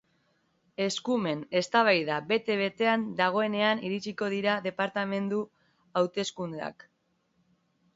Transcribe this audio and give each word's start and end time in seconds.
Eskumenen 0.85 1.43
eztabaida 1.61 2.17
bete-betean 2.33 3.05
dagoenean 3.21 3.85
iritsiko 3.91 4.33
dira 4.37 4.59
departamendu 4.69 5.47
hauteskundeak. 6.03 6.93